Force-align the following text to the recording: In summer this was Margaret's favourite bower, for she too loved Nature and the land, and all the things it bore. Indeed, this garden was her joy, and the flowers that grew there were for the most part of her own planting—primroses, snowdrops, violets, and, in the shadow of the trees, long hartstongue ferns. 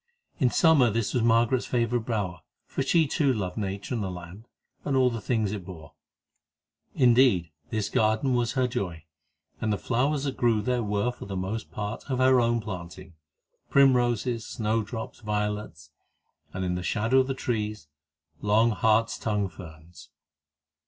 In 0.39 0.49
summer 0.49 0.89
this 0.89 1.13
was 1.13 1.21
Margaret's 1.21 1.67
favourite 1.67 2.07
bower, 2.07 2.39
for 2.65 2.81
she 2.81 3.05
too 3.05 3.31
loved 3.31 3.55
Nature 3.55 3.93
and 3.93 4.03
the 4.03 4.09
land, 4.09 4.47
and 4.83 4.97
all 4.97 5.11
the 5.11 5.21
things 5.21 5.51
it 5.51 5.63
bore. 5.63 5.93
Indeed, 6.95 7.51
this 7.69 7.87
garden 7.87 8.33
was 8.33 8.53
her 8.53 8.67
joy, 8.67 9.05
and 9.61 9.71
the 9.71 9.77
flowers 9.77 10.23
that 10.23 10.37
grew 10.37 10.63
there 10.63 10.81
were 10.81 11.11
for 11.11 11.27
the 11.27 11.37
most 11.37 11.69
part 11.71 12.09
of 12.09 12.17
her 12.17 12.41
own 12.41 12.61
planting—primroses, 12.61 14.43
snowdrops, 14.43 15.19
violets, 15.19 15.91
and, 16.51 16.65
in 16.65 16.73
the 16.73 16.81
shadow 16.81 17.19
of 17.19 17.27
the 17.27 17.35
trees, 17.35 17.87
long 18.41 18.71
hartstongue 18.71 19.49
ferns. 19.49 20.09